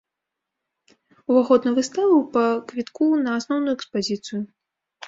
[1.33, 4.41] Уваход на выставу па квітку на асноўную экспазіцыю.